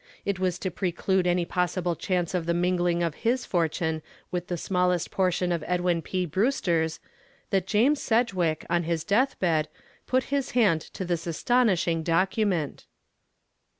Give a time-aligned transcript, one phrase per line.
[0.25, 4.57] It was to preclude any possible chance of the mingling of his fortune with the
[4.57, 6.25] smallest portion of Edwin P.
[6.25, 6.99] Brewster's
[7.51, 9.67] that James Sedgwick, on his deathbed,
[10.07, 12.87] put his hand to this astonishing instrument.